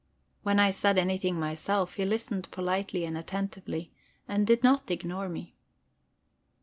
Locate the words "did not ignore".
4.47-5.29